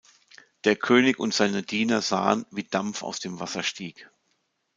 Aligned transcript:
Der 0.63 0.75
König 0.75 1.19
und 1.19 1.31
seine 1.31 1.61
Diener 1.61 2.01
sahen, 2.01 2.47
wie 2.49 2.63
Dampf 2.63 3.03
aus 3.03 3.19
dem 3.19 3.39
Wasser 3.39 3.61
stieg. 3.61 4.09